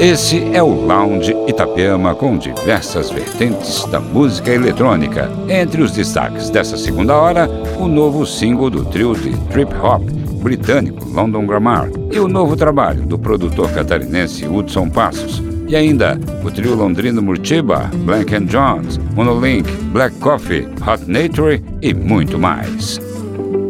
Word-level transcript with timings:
Esse 0.00 0.42
é 0.54 0.62
o 0.62 0.86
Lounge 0.86 1.36
Itapema 1.46 2.14
com 2.14 2.38
diversas 2.38 3.10
vertentes 3.10 3.84
da 3.84 4.00
música 4.00 4.50
eletrônica. 4.50 5.30
Entre 5.46 5.82
os 5.82 5.92
destaques 5.92 6.48
dessa 6.48 6.78
segunda 6.78 7.14
hora, 7.14 7.46
o 7.78 7.86
novo 7.86 8.24
single 8.24 8.70
do 8.70 8.82
trio 8.86 9.14
de 9.14 9.36
trip 9.50 9.70
hop 9.76 10.02
britânico 10.42 11.06
London 11.06 11.44
Grammar 11.44 11.90
e 12.10 12.18
o 12.18 12.26
novo 12.26 12.56
trabalho 12.56 13.02
do 13.02 13.18
produtor 13.18 13.70
catarinense 13.72 14.48
Hudson 14.48 14.88
Passos. 14.88 15.42
E 15.68 15.76
ainda 15.76 16.18
o 16.42 16.50
trio 16.50 16.74
londrino 16.74 17.20
Murtiba, 17.20 17.90
Blank 18.06 18.34
and 18.34 18.46
Jones, 18.46 18.98
Monolink, 19.14 19.70
Black 19.92 20.16
Coffee, 20.16 20.66
Hot 20.80 21.04
Nature 21.10 21.62
e 21.82 21.92
muito 21.92 22.38
mais. 22.38 22.98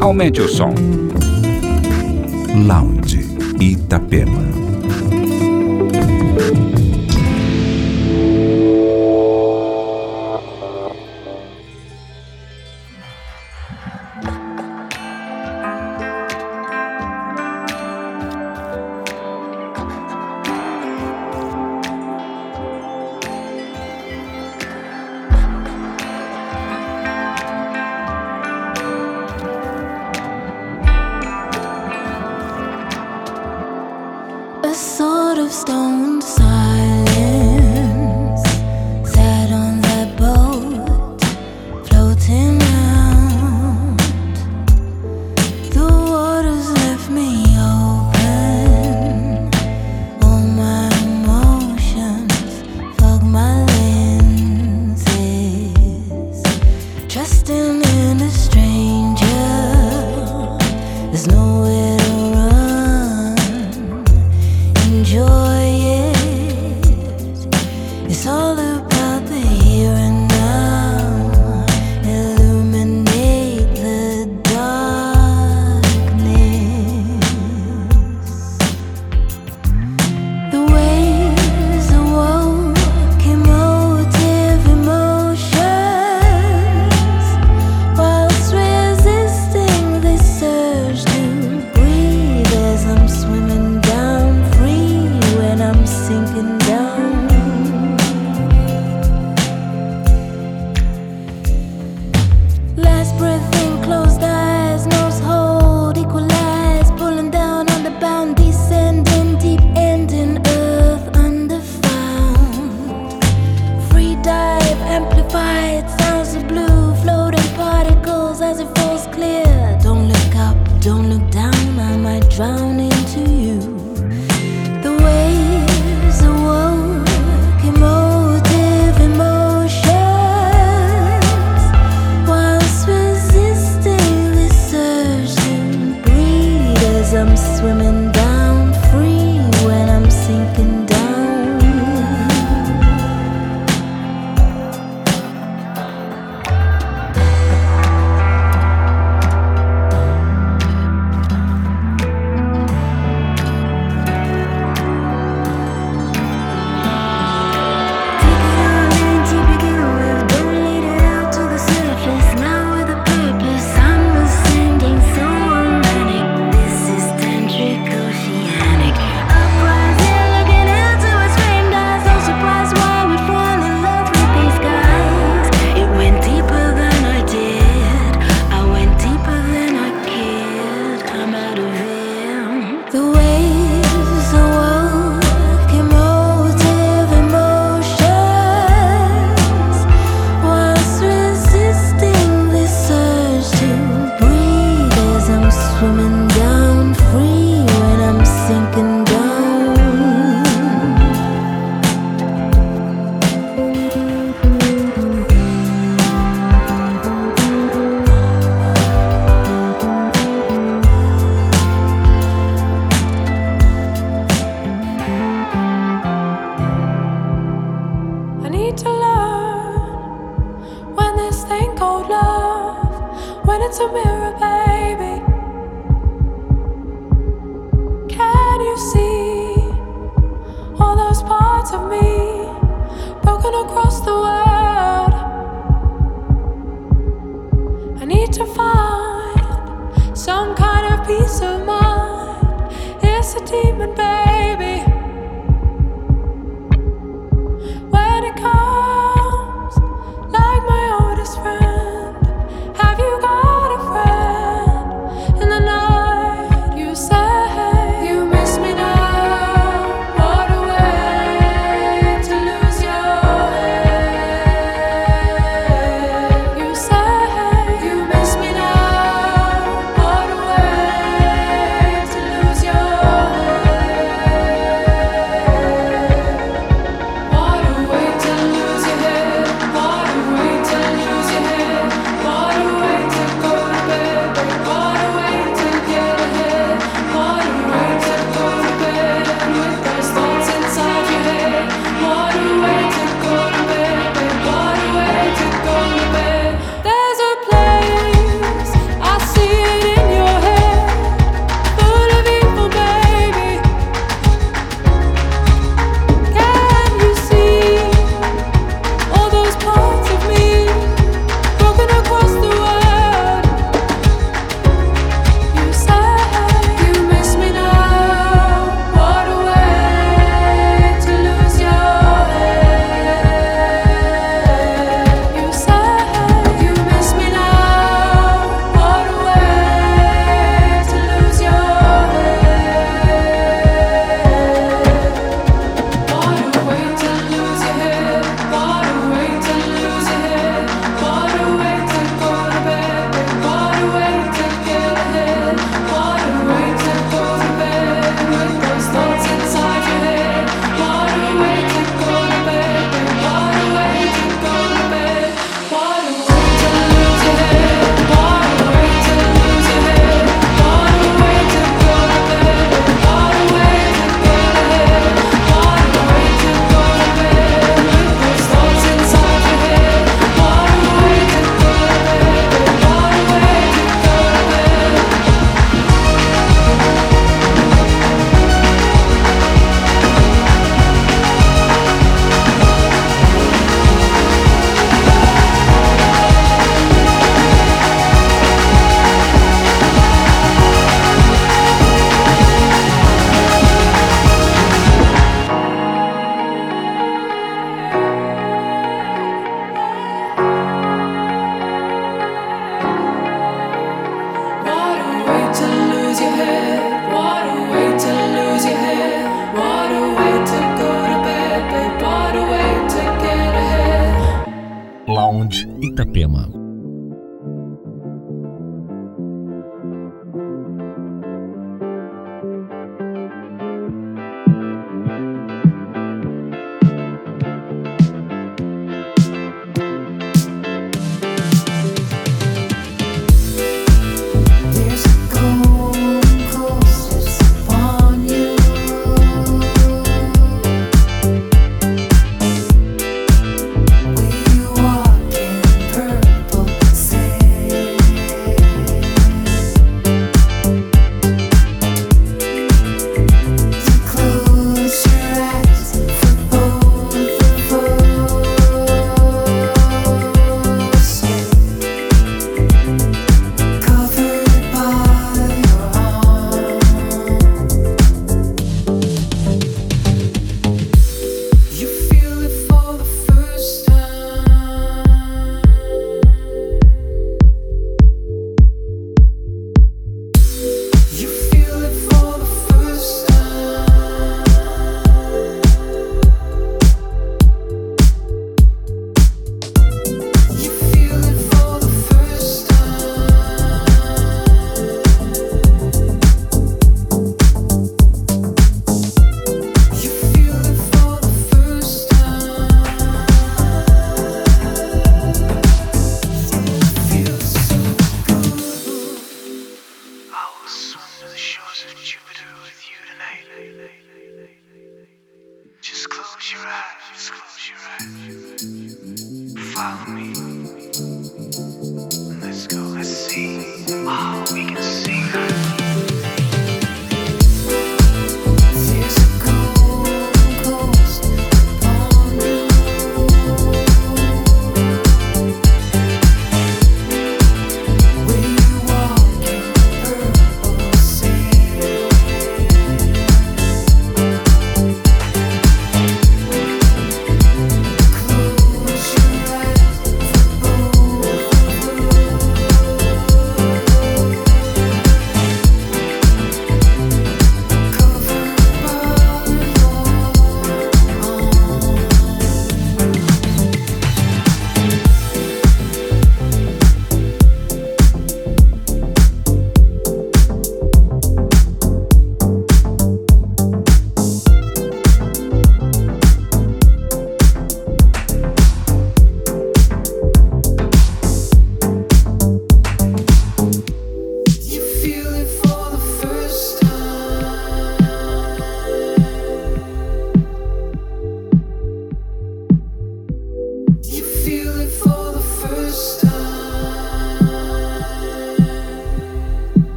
Aumente 0.00 0.40
o 0.40 0.48
som. 0.48 0.74
Lounge 2.66 3.24
Itapema. 3.60 4.65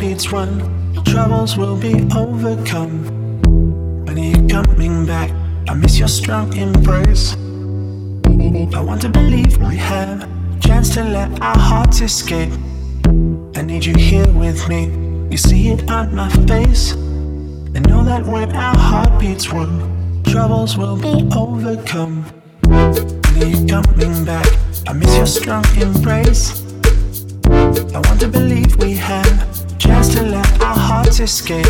Heartbeats 0.00 0.32
run, 0.32 1.04
troubles 1.04 1.58
will 1.58 1.76
be 1.76 1.92
overcome. 2.16 3.04
When 4.06 4.18
are 4.18 4.30
you 4.34 4.48
coming 4.48 5.04
back? 5.04 5.30
I 5.68 5.74
miss 5.74 5.98
your 5.98 6.08
strong 6.08 6.56
embrace. 6.56 7.34
I 8.74 8.80
want 8.80 9.02
to 9.02 9.10
believe 9.10 9.58
we 9.58 9.76
have 9.76 10.22
a 10.22 10.60
chance 10.60 10.94
to 10.94 11.04
let 11.04 11.42
our 11.42 11.58
hearts 11.58 12.00
escape. 12.00 12.50
I 13.54 13.60
need 13.60 13.84
you 13.84 13.94
here 13.94 14.26
with 14.32 14.66
me. 14.70 14.86
You 15.30 15.36
see 15.36 15.68
it 15.68 15.90
on 15.90 16.14
my 16.14 16.30
face. 16.48 16.94
I 16.94 17.80
know 17.80 18.02
that 18.02 18.24
when 18.24 18.56
our 18.56 18.78
heartbeats 18.78 19.52
run, 19.52 20.22
troubles 20.24 20.78
will 20.78 20.96
be 20.96 21.28
overcome. 21.36 22.24
When 22.62 23.42
are 23.42 23.44
you 23.44 23.66
coming 23.66 24.24
back? 24.24 24.48
I 24.88 24.94
miss 24.94 25.14
your 25.14 25.26
strong 25.26 25.66
embrace. 25.76 26.64
I 27.44 28.00
want 28.06 28.20
to 28.20 28.28
believe 28.28 28.74
we 28.76 28.94
have 28.94 29.49
chance 29.90 30.14
to 30.14 30.22
let 30.22 30.62
our 30.62 30.78
hearts 30.78 31.18
escape. 31.20 31.66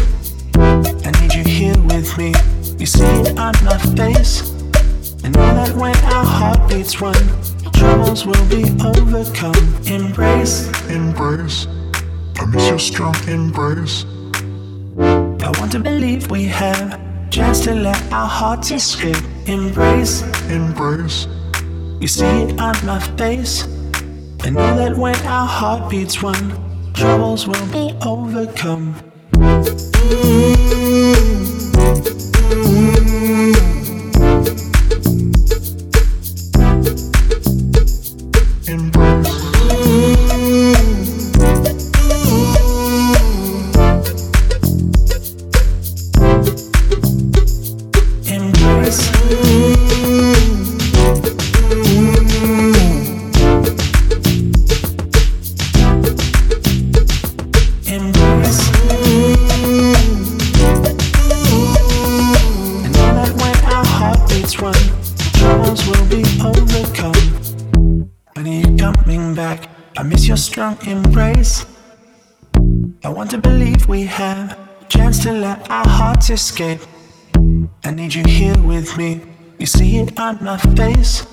I 0.57 1.11
need 1.21 1.33
you 1.33 1.45
here 1.45 1.79
with 1.85 2.17
me. 2.19 2.35
You 2.79 2.87
see 2.87 3.05
it 3.05 3.39
on 3.39 3.55
my 3.65 3.79
face. 3.97 4.53
I 5.25 5.29
know 5.29 5.50
that 5.59 5.73
when 5.75 5.97
our 6.15 6.25
heartbeats 6.25 7.00
run, 7.00 7.23
troubles 7.73 8.27
will 8.27 8.47
be 8.49 8.65
overcome. 8.85 9.61
Embrace, 9.87 10.69
embrace. 10.89 11.67
I 12.37 12.45
miss 12.47 12.69
your 12.69 12.79
strong 12.79 13.17
embrace. 13.27 14.05
I 15.47 15.50
want 15.59 15.73
to 15.73 15.81
believe 15.81 16.31
we 16.31 16.45
have 16.45 17.00
Chance 17.31 17.61
to 17.61 17.75
let 17.77 18.12
our 18.12 18.27
hearts 18.27 18.73
escape. 18.73 19.23
Embrace, 19.47 20.23
embrace. 20.50 21.29
You 22.00 22.09
see 22.09 22.27
it 22.27 22.61
on 22.61 22.75
my 22.85 22.99
face. 23.17 23.62
And 24.45 24.57
know 24.57 24.75
that 24.75 24.97
when 24.97 25.15
our 25.27 25.47
heartbeats 25.47 26.25
run, 26.25 26.70
troubles 27.00 27.49
will 27.49 27.66
be 27.73 27.97
overcome. 28.04 28.95
strong 31.73 32.29
escape. 76.50 76.80
I 77.85 77.92
need 77.92 78.12
you 78.12 78.25
here 78.26 78.59
with 78.62 78.97
me. 78.99 79.21
You 79.59 79.66
see 79.66 79.99
it 79.99 80.19
on 80.19 80.42
my 80.42 80.59
face. 80.75 81.25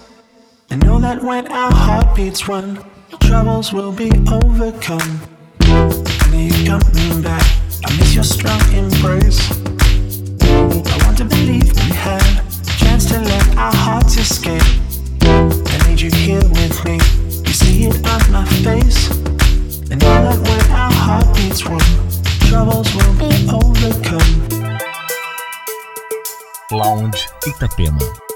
I 0.69 0.75
know 0.75 0.99
that 0.99 1.23
when 1.23 1.47
our 1.47 1.71
heartbeats 1.71 2.47
run, 2.47 2.85
troubles 3.21 3.73
will 3.73 3.91
be 3.91 4.11
overcome. 4.31 5.19
I 5.61 6.29
need 6.31 6.53
you 6.53 6.77
coming 6.77 7.23
back. 7.23 7.43
I 7.83 7.97
miss 7.97 8.13
your 8.13 8.23
strong 8.23 8.61
embrace. 8.71 9.41
I 10.93 10.95
want 11.03 11.17
to 11.17 11.25
believe 11.25 11.65
we 11.73 11.89
have 12.07 12.21
a 12.21 12.77
chance 12.77 13.05
to 13.09 13.19
let 13.19 13.57
our 13.57 13.75
hearts 13.75 14.17
escape. 14.17 14.69
I 15.23 15.89
need 15.89 15.99
you 15.99 16.11
here 16.11 16.47
with 16.59 16.77
me. 16.85 16.97
You 17.47 17.53
see 17.53 17.85
it 17.85 17.95
on 18.05 18.21
my 18.31 18.45
face. 18.61 19.09
And 19.89 19.99
know 19.99 20.17
that 20.27 20.39
when 20.47 20.71
our 20.71 20.93
heartbeats 20.93 21.65
run, 21.65 21.87
troubles 22.49 22.93
will 22.93 23.13
be 23.17 23.33
overcome. 23.49 24.56
Lounge 26.71 27.29
Itapema. 27.45 28.26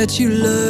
That 0.00 0.18
you 0.18 0.30
learn 0.30 0.69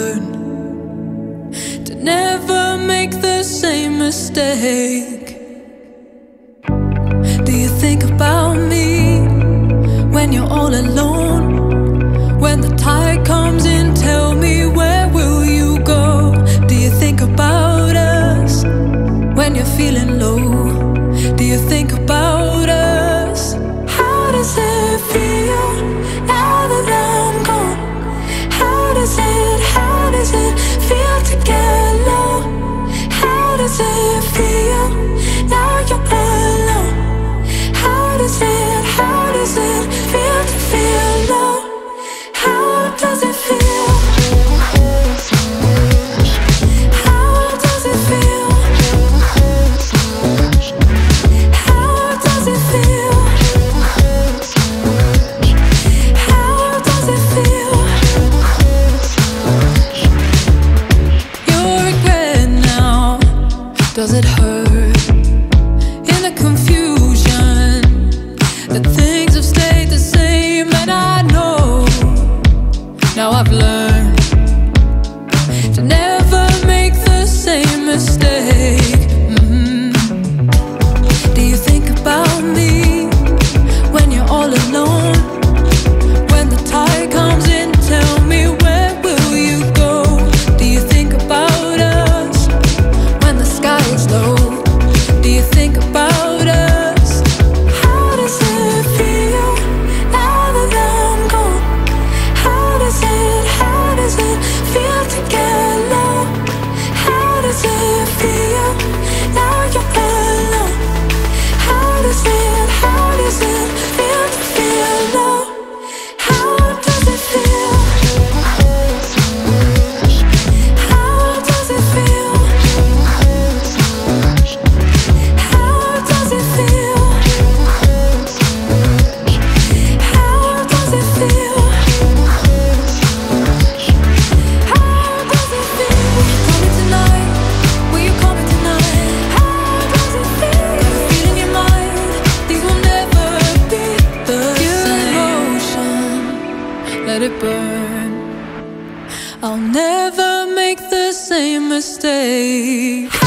mistake. 151.80 153.19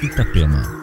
Itapema. 0.00 0.77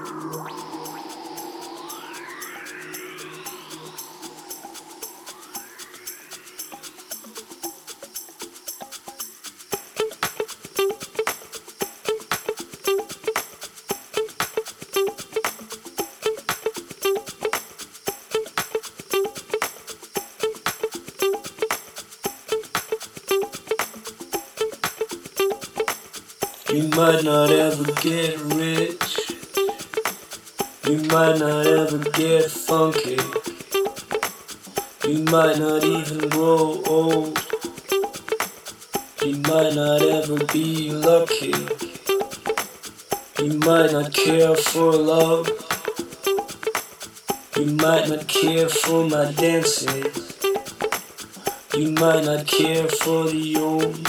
Might 35.46 35.60
not 35.60 35.84
even 35.84 36.28
grow 36.30 36.82
old. 36.88 37.38
You 39.22 39.38
might 39.42 39.76
not 39.76 40.02
ever 40.02 40.44
be 40.46 40.90
lucky. 40.90 41.54
You 43.40 43.60
might 43.60 43.92
not 43.92 44.12
care 44.12 44.56
for 44.56 44.92
love. 44.92 45.48
You 47.58 47.68
might 47.68 48.10
not 48.10 48.28
care 48.28 48.68
for 48.68 49.08
my 49.08 49.32
dances. 49.34 50.36
You 51.76 51.92
might 51.92 52.26
not 52.26 52.48
care 52.48 52.88
for 52.88 53.26
the 53.26 53.58
old. 53.58 54.00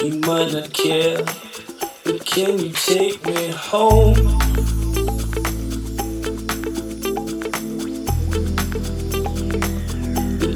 You 0.00 0.18
might 0.18 0.52
not 0.52 0.72
care, 0.72 1.22
but 2.02 2.26
can 2.26 2.58
you 2.58 2.72
take 2.72 3.24
me 3.24 3.52
home? 3.52 4.43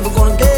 Itapema. 0.00 0.49